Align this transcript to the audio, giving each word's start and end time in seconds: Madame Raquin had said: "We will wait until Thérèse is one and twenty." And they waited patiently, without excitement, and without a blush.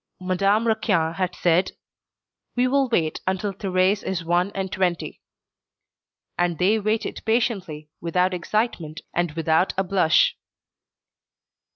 Madame 0.19 0.65
Raquin 0.65 1.13
had 1.13 1.35
said: 1.35 1.73
"We 2.55 2.67
will 2.67 2.89
wait 2.89 3.21
until 3.27 3.53
Thérèse 3.53 4.01
is 4.01 4.25
one 4.25 4.51
and 4.55 4.71
twenty." 4.71 5.21
And 6.39 6.57
they 6.57 6.79
waited 6.79 7.21
patiently, 7.23 7.91
without 8.01 8.33
excitement, 8.33 9.01
and 9.13 9.31
without 9.33 9.75
a 9.77 9.83
blush. 9.83 10.35